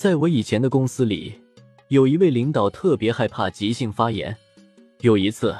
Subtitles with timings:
[0.00, 1.34] 在我以前的公司里，
[1.88, 4.34] 有一位领导特别害怕即兴发言。
[5.00, 5.54] 有一次，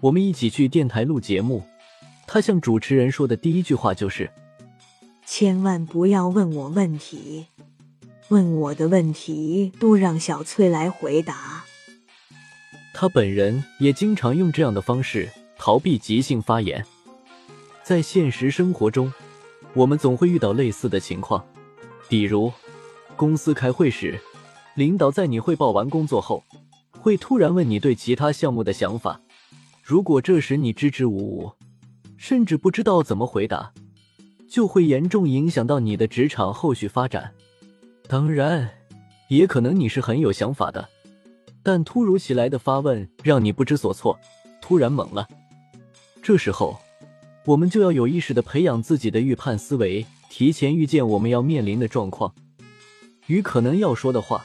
[0.00, 1.62] 我们一起去电台录节目，
[2.26, 4.28] 他向主持人说的第一句话就是
[5.24, 7.46] ：“千万不要问我问题，
[8.30, 11.62] 问我的问题都让小翠来回答。”
[12.92, 16.84] 他本人也经常用这样的方式逃避即兴发言。
[17.84, 19.12] 在现实生活中，
[19.72, 21.46] 我们总会遇到类似的情况，
[22.08, 22.52] 比如。
[23.16, 24.18] 公司开会时，
[24.74, 26.42] 领导在你汇报完工作后，
[26.90, 29.20] 会突然问你对其他项目的想法。
[29.82, 31.52] 如果这时你支支吾吾，
[32.16, 33.72] 甚至不知道怎么回答，
[34.48, 37.32] 就会严重影响到你的职场后续发展。
[38.08, 38.68] 当然，
[39.28, 40.88] 也可能你是很有想法的，
[41.62, 44.18] 但突如其来的发问让你不知所措，
[44.60, 45.28] 突然懵了。
[46.22, 46.78] 这时候，
[47.44, 52.32] 我们就要有意识的培养自己的预判思维，提前预见我们要面临的状况。
[53.32, 54.44] 与可能要说的话，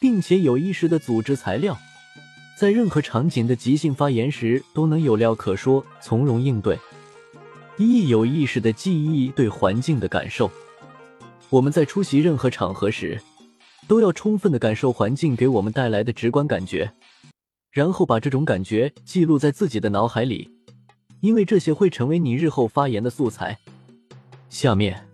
[0.00, 1.78] 并且有意识的组织材料，
[2.58, 6.76] 在任何场景的即兴发言时都能有料可说，从容应对。
[7.76, 10.50] 一有意识的记忆对环境的感受，
[11.48, 13.22] 我们在出席任何场合时，
[13.86, 16.92] 都要充分的感受环境给我们带来的直观感觉，
[17.70, 20.50] 然后把这种感觉记录在自己的脑海里，
[21.20, 23.58] 因为这些会成为你日后发言的素材。
[24.50, 25.07] 下面。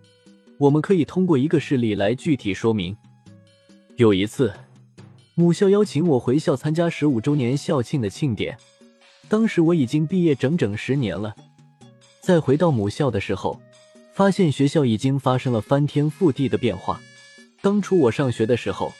[0.57, 2.95] 我们可以通过一个事例来具体说明。
[3.97, 4.53] 有一次，
[5.33, 8.57] 母校邀请我回校参加十五周年校庆的庆典。
[9.27, 11.35] 当时我已经毕业整整十年了。
[12.21, 13.59] 在回到母校的时候，
[14.13, 17.01] 发现学校已经发生了翻天覆地的变化。
[17.61, 18.93] 当初我上学的时候，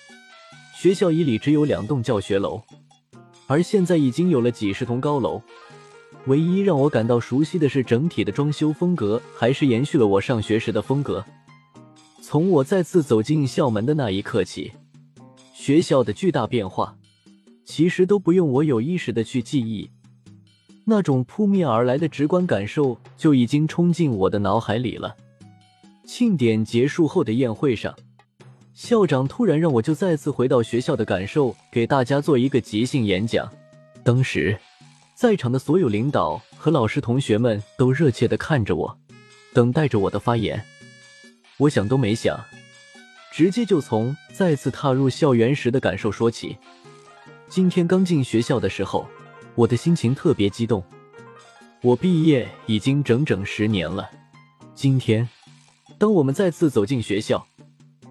[0.75, 2.61] 学校以里只有两栋教学楼，
[3.47, 5.41] 而现在已经有了几十栋高楼。
[6.25, 11.23] 唯一让我感到熟悉的是整体的装修风格，还是延续了我上学时的风格。
[12.27, 14.71] 从我再次走进校门的那一刻起，
[15.53, 16.97] 学校的巨大变化，
[17.65, 19.91] 其实都不用我有意识的去记忆，
[20.85, 25.15] 那种扑面而来的直观感受就已经冲进我的脑海里了。
[26.03, 27.95] 庆典结束后的宴会上，
[28.73, 33.47] 校长突然让我就再次回到学校的感受，给大家做一个即兴演讲。
[34.03, 34.57] 当时，
[35.13, 38.97] 在场的所有领导和老师、同学们都热切的看着我，
[39.53, 40.65] 等待着我的发言。
[41.57, 42.37] 我想都没想，
[43.31, 46.57] 直接就从再次踏入校园时的感受说起。
[47.47, 49.07] 今天刚进学校的时候，
[49.55, 50.83] 我的心情特别激动。
[51.81, 54.09] 我毕业已经整整十年了。
[54.73, 55.29] 今天，
[55.97, 57.47] 当我们再次走进学校，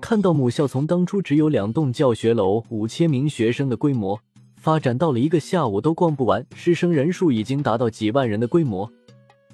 [0.00, 4.18] 看到母校从当初只有两栋教学楼、五千名学生的规模，
[4.56, 8.90] 发展到了一个下午都逛不完、师生人数已经达到几万人的规模。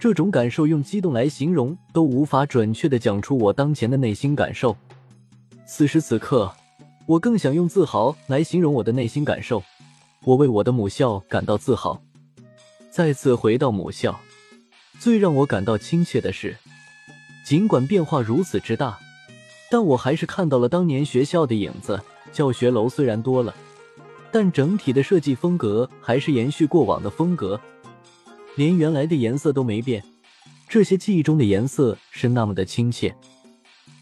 [0.00, 4.74] 这种感受用激动来形容都无法准确的讲出我当前的内心感受。
[5.66, 6.50] 此时此刻，
[7.04, 9.62] 我更想用自豪来形容我的内心感受。
[10.24, 12.00] 我为我的母校感到自豪。
[12.90, 14.18] 再次回到母校，
[14.98, 16.56] 最让我感到亲切的是，
[17.44, 18.98] 尽管变化如此之大，
[19.70, 22.00] 但我还是看到了当年学校的影子。
[22.32, 23.54] 教学楼虽然多了，
[24.32, 27.60] 但整体的设计风格还是延续过往的风格。
[28.56, 30.02] 连原来的颜色都没变，
[30.68, 33.14] 这些记忆中的颜色是那么的亲切。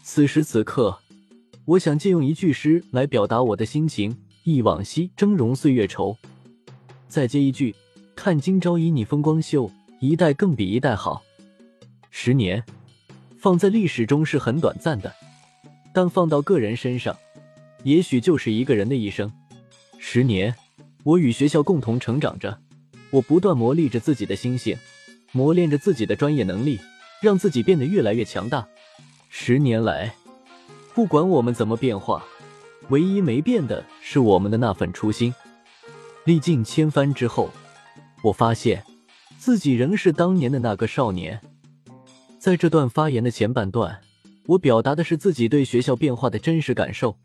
[0.03, 0.97] 此时此刻，
[1.65, 6.15] 我想借用一句诗来表达我的心情：忆往昔，峥嵘岁月稠。
[7.07, 7.75] 再接一句：
[8.15, 11.21] 看今朝以你风光秀，一代更比一代好。
[12.09, 12.63] 十年，
[13.37, 15.13] 放在历史中是很短暂的，
[15.93, 17.15] 但放到个人身上，
[17.83, 19.31] 也许就是一个人的一生。
[19.99, 20.53] 十年，
[21.03, 22.59] 我与学校共同成长着。
[23.11, 24.77] 我不断磨砺着自己的心性，
[25.31, 26.79] 磨练着自己的专业能力，
[27.21, 28.67] 让自己变得越来越强大。
[29.29, 30.15] 十年来，
[30.93, 32.25] 不管我们怎么变化，
[32.89, 35.33] 唯一没变的是我们的那份初心。
[36.25, 37.49] 历尽千帆之后，
[38.23, 38.83] 我发现
[39.37, 41.41] 自己仍是当年的那个少年。
[42.37, 43.99] 在这段发言的前半段，
[44.45, 47.17] 我表达的是自己对学校变化的真实感受，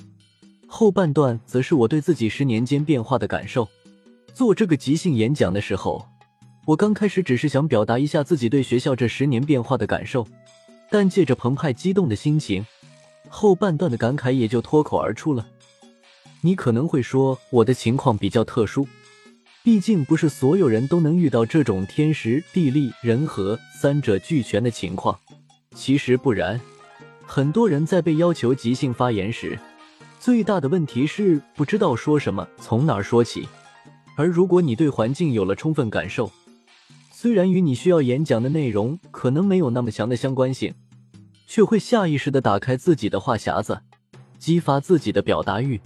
[0.66, 3.68] 后半段则是我对自己十年间变化的感受。
[4.34, 6.04] 做这个即兴演讲的时候，
[6.66, 10.26] 我刚开始只是想表达一下自己对学校这十年变化的感受，
[10.90, 12.66] 但借着澎湃激动的心情，
[13.28, 15.46] 后半段的感慨也就脱口而出了。
[16.40, 18.88] 你可能会说我的情况比较特殊，
[19.62, 25.16] 毕竟不是所有人都能遇到这种天时地利人和三者俱全的情况。
[25.76, 26.60] 其实不然，
[27.24, 29.56] 很多人在被要求即兴发言时，
[30.18, 33.46] 最大的问题是不知道说什么，从哪儿说起。
[34.16, 36.30] 而如果你对环境有了充分感受，
[37.10, 40.74] 虽然与你需要演讲的内容可能没有那么强的相关性，
[41.46, 43.80] 却会下意识的打开自己的话匣子，
[44.38, 45.80] 激发自己的表达欲。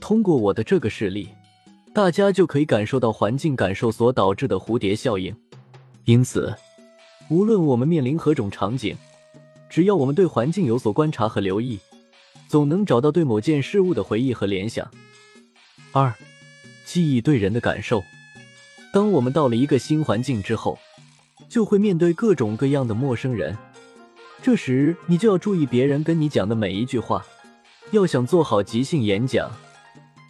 [0.00, 1.28] 通过我的这个事例，
[1.92, 5.34] 大家就可以感受到环境感受所导致的蝴蝶效应。
[6.04, 6.54] 因此，
[7.28, 8.96] 无论我们面临何种场景，
[9.68, 11.78] 只要我们对环境有所观察和留意，
[12.48, 14.90] 总能找到对某件事物的回忆和联想。
[15.92, 16.14] 二，
[16.88, 18.02] 记忆对人的感受。
[18.94, 20.78] 当我们到了一个新环境之后，
[21.46, 23.54] 就会面对各种各样的陌生人。
[24.42, 27.22] 这时，你就要注意别人跟你讲的每一句话。
[27.90, 29.50] 要想做好即兴演讲，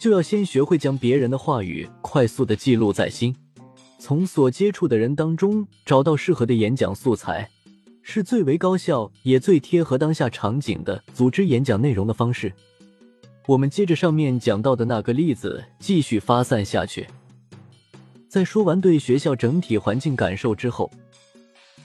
[0.01, 3.33] 就要先学会将别人的话语快速的记录在心。
[3.97, 7.49] 从所接触的人当中找到适合的演讲素材，
[8.01, 12.53] 是最为高效也最贴合当下场景的组织演讲内容的方式。
[13.49, 17.07] 我们接着上面讲到的那个例子继续发散下去。
[18.27, 20.91] 在说完对学校整体环境感受之后，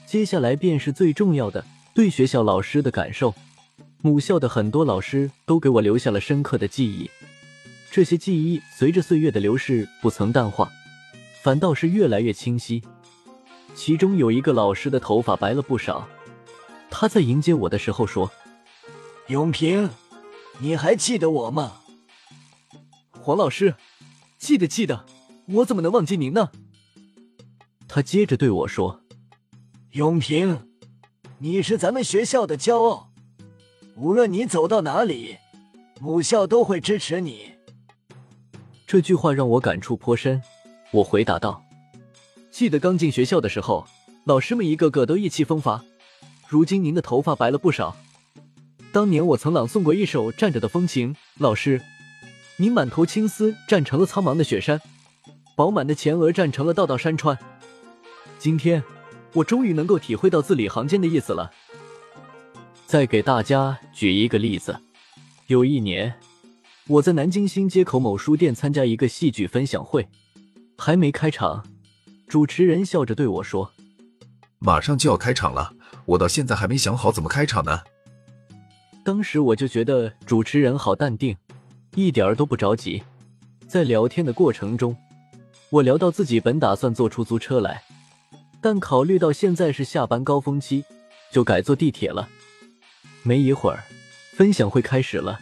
[0.05, 1.65] 接下来便是最重要的
[1.95, 3.33] 对学校老师的感受。
[4.03, 7.09] 母校的很多老师都给我留下了深刻的记忆，
[7.89, 10.71] 这些记忆随着岁月的流逝不曾淡化，
[11.41, 12.83] 反倒是越来越清晰。
[13.73, 16.07] 其中有一个老师的头发白了不少，
[16.91, 18.31] 他在迎接我的时候说
[19.29, 19.89] ：“永平，
[20.59, 21.81] 你还记得我吗？”
[23.21, 23.75] 黄老师，
[24.37, 25.05] 记得记得。
[25.47, 26.49] 我怎么能忘记您呢？
[27.87, 29.01] 他接着对我说
[29.93, 30.67] ：“永平，
[31.37, 33.11] 你是咱们学校的骄傲，
[33.95, 35.37] 无论你走到哪里，
[35.99, 37.53] 母校都会支持你。”
[38.87, 40.41] 这句话让我感触颇深。
[40.91, 41.63] 我回答道
[42.49, 43.85] ：“记得刚进学校的时候，
[44.23, 45.83] 老师们一个个都意气风发。
[46.47, 47.95] 如今您的头发白了不少。
[48.95, 51.81] 当年我曾朗诵过一首《站着的风情》，老师，
[52.55, 54.79] 您满头青丝站成了苍茫的雪山。”
[55.53, 57.37] 饱满的前额站成了道道山川。
[58.39, 58.81] 今天，
[59.33, 61.51] 我终于能够体会到字里行间的意思了。
[62.85, 64.79] 再给大家举一个例子，
[65.47, 66.13] 有一年，
[66.87, 70.07] 我在南京新街口某书店参加一个戏剧分享会，
[70.77, 71.65] 还没开场，
[72.29, 73.73] 主持人笑着对我说
[74.59, 75.73] ：“马上就要开场了，
[76.05, 77.81] 我到现在还没想好怎么开场呢。”
[79.05, 81.37] 当时我就觉得主持人好淡定，
[81.93, 83.03] 一点儿都不着急。
[83.67, 84.97] 在聊天的过程中。
[85.69, 87.83] 我聊到自己本打算坐出租车来，
[88.61, 90.83] 但考虑到现在是下班高峰期，
[91.31, 92.27] 就改坐地铁了。
[93.21, 93.83] 没一会儿，
[94.33, 95.39] 分享会开始了。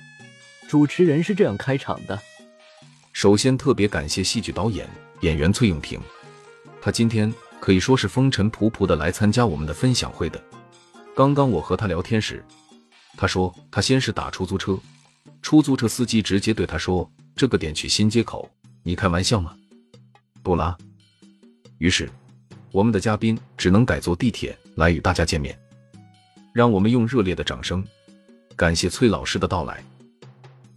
[0.67, 2.19] 主持人是这样开场的：
[3.13, 4.89] 首先，特别感谢戏剧导演、
[5.21, 6.01] 演员崔永平，
[6.81, 10.41] 他今天可以说是风尘仆仆的来参加我们的分享会的。
[11.15, 12.43] 刚刚我和他聊天时，
[13.15, 14.77] 他说他先是打出租车，
[15.41, 18.49] 出租车司机直接对他说：“这个点去新街口，
[18.81, 19.55] 你开玩笑吗？”
[20.43, 20.77] 不啦，
[21.77, 22.09] 于是
[22.71, 25.57] 我们的嘉宾只能改坐地铁来与大家见面。
[26.51, 27.83] 让我们用热烈的掌声
[28.55, 29.83] 感谢崔老师的到来，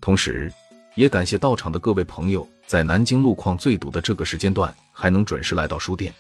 [0.01, 0.53] 同时
[0.95, 6.15] 也感谢到场的各位朋友，在南京路况最堵的这个时间段还能准时来到书店。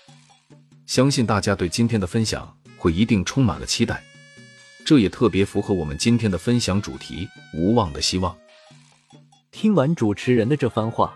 [0.86, 4.02] 相信大家对今天的分享会一定充满了期待，
[4.86, 8.38] 这也特别符合我们今天的分享主题——无望的希望。
[9.50, 11.12] 听完主持人的这番话，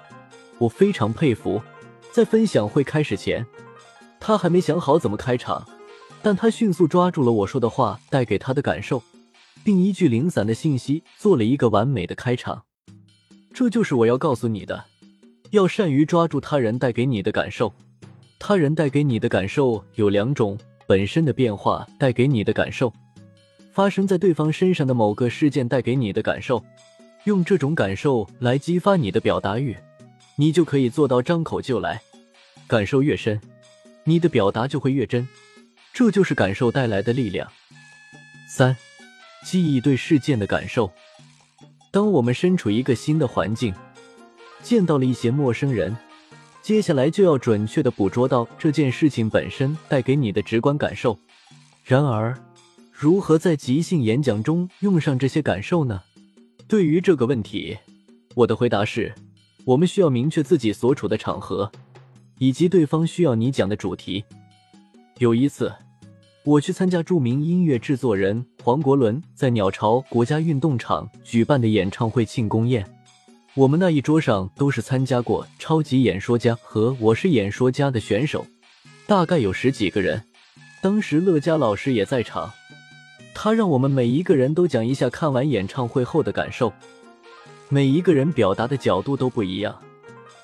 [0.58, 1.62] 我非常佩服。
[2.10, 3.46] 在分享会开始前，
[4.18, 5.64] 他还没想好怎么开场，
[6.20, 9.00] 但他迅速抓住了我说的话带给他的感受，
[9.62, 12.64] 并一句零散的信息做了一个完美的开场。
[13.54, 14.86] 这就是我要告诉你的：
[15.50, 17.72] 要善于抓住他人带给你的感受。
[18.40, 20.58] 他人带给你的感受有两种：
[20.88, 22.92] 本身的变化带给你的感受，
[23.72, 26.64] 发生在对方身上的某个事件带给你的感受。
[27.24, 29.76] 用这种感受来激发你的表达欲。
[30.36, 32.00] 你就可以做到张口就来，
[32.66, 33.38] 感受越深，
[34.04, 35.28] 你的表达就会越真，
[35.92, 37.46] 这就是感受带来的力量。
[38.48, 38.74] 三，
[39.44, 40.90] 记忆对事件的感受。
[41.90, 43.74] 当我们身处一个新的环境，
[44.62, 45.94] 见到了一些陌生人，
[46.62, 51.18] 接下来就要准确的捕捉到这件事情本身带给你的直观感受。
[51.84, 52.34] 然而，
[53.02, 56.02] 如何在即兴演讲中用上这些感受呢？
[56.68, 57.78] 对于这个问题，
[58.34, 59.10] 我的回答是。
[59.64, 61.72] 我们需要明确自己所处的场合，
[62.36, 64.22] 以及对方需要你讲的主题。
[65.16, 65.72] 有一次，
[66.44, 72.86] 我去参加著名音乐制作人黄国伦在鸟巢国家运动场举办的演唱会庆功宴。
[73.54, 78.46] 我们那一桌上都是参加过《超级演说家》和《我是演说家》的选手，
[79.06, 80.22] 大概有十几个人。
[80.82, 82.50] 当时乐嘉老师也在场，
[83.42, 86.70] 他让我们每一个人都讲一下看完演唱会后的感受。
[87.70, 89.80] 每一个人表达的角度都不一样，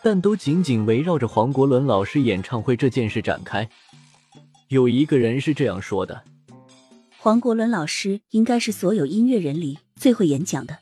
[0.02, 3.68] 但都紧紧围绕着黄国伦老师演唱会这件事展开。
[4.68, 6.22] 有一个人是这样说的
[7.20, 10.78] ：“黄国伦老师应该是所有音乐人里最会演讲的。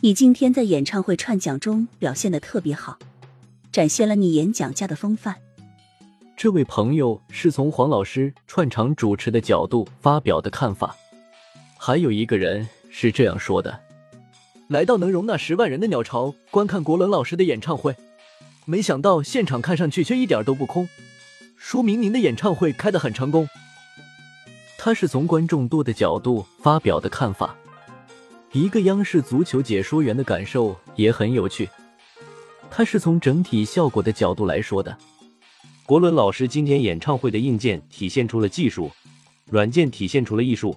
[0.00, 2.96] 你今天在演唱会串讲中表现的特别好，
[3.70, 5.36] 展现了你演讲家的风范。”
[6.38, 10.96] 这位朋友是从黄老师串场主持的角度发表的看法。
[11.80, 13.80] 还有一个人是这样说的
[14.68, 17.94] ：“来到能容纳十万人的鸟巢观看国伦老师的演唱会，
[18.66, 20.88] 没想到现场看上去却一点都不空。”
[21.56, 23.48] 说明您的演唱会开得很成功。
[24.76, 27.56] 他是从观众多的角度发表的看法。
[28.52, 31.68] 一个央视足球解说员的感受也很有趣。
[32.70, 34.96] 他是从整体效果的角度来说的。
[35.86, 38.90] 国伦老师今天演唱会的硬件体现出了技术，
[39.50, 40.76] 软件体现出了艺术，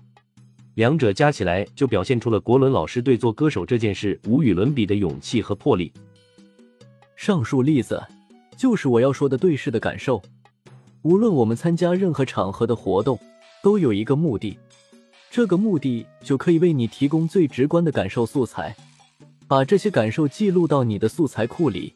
[0.76, 5.92] 两者加起来就表现出了国伦老师对做歌手这件事无与伦比的勇气和魄力。
[7.16, 8.02] 上述例子
[8.56, 10.22] 就是我要说的对视的感受。
[11.04, 13.20] 无论我们参加任何场合的活动，
[13.64, 14.58] 都有一个目的，
[15.30, 18.76] 这个目的就可以为你提供最直观的感受素材，
[19.48, 21.96] 把这些感受记录到你的素材库里，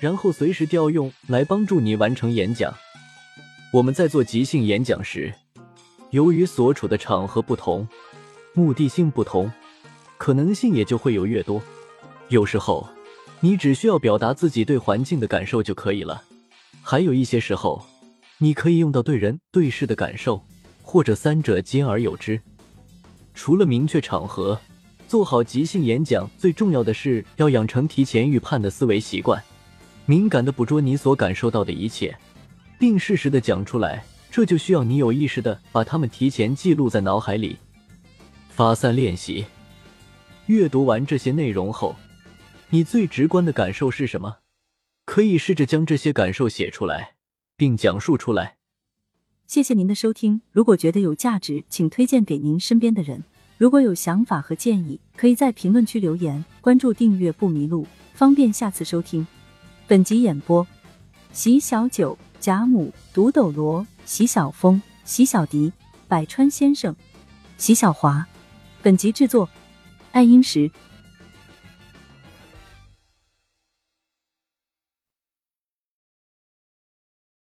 [0.00, 2.74] 然后随时调用来帮助你完成演讲。
[3.70, 5.34] 我们在做即兴演讲时，
[6.12, 7.88] 由于所处的场合不同，
[8.52, 9.50] 目的性不同，
[10.18, 11.60] 可能性也就会有越多。
[12.28, 12.86] 有时候，
[13.40, 16.22] 你只需要表达自己对环境的感受就可以了；
[16.82, 17.82] 还有一些时候，
[18.36, 20.44] 你可以用到对人对事的感受，
[20.82, 22.38] 或者三者兼而有之。
[23.32, 24.60] 除了明确场合，
[25.08, 29.42] 做好即兴演讲最重要的是要养成提前预判的思维习惯，
[30.04, 32.14] 敏感的捕捉你所感受到的一切，
[32.78, 34.04] 并适时的讲出来。
[34.32, 37.58] 这就需要你有意识的把它们提前记录在脑海里。
[38.48, 39.44] 发散练习。
[40.46, 41.94] 阅读完这些内容后，
[42.70, 44.38] 你最直观的感受是什么？
[45.04, 47.14] 可以试着将这些感受写出来。
[47.62, 48.56] 并讲述出来。
[49.46, 53.22] 谢谢您的收听，如果觉得有价值，请推荐给您身边的人。
[53.56, 56.44] 如果有想法和建议，可以在评论区留言。
[56.60, 59.24] 关注订阅不迷路，方便下次收听。
[59.86, 60.66] 本集演播：
[61.32, 65.72] 席小九、贾母、独斗罗、席晓峰、席小迪、
[66.08, 66.94] 百川先生、
[67.56, 68.26] 席小华。
[68.82, 69.48] 本集制作：
[70.10, 70.70] 爱英石。